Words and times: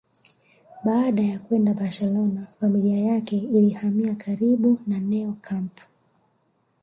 Baada 0.83 1.21
ya 1.23 1.39
kwenda 1.39 1.73
Barcelona 1.73 2.47
familia 2.59 3.05
yake 3.05 3.37
ilihamia 3.37 4.15
karibu 4.15 4.79
na 4.87 4.99
Neo 4.99 5.33
camp 5.41 5.79